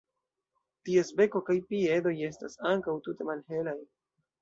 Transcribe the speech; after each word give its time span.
Ties 0.87 1.11
beko 1.19 1.43
kaj 1.51 1.57
piedoj 1.73 2.17
estas 2.31 2.59
ankaŭ 2.73 2.99
tute 3.09 3.33
malhelaj. 3.33 3.81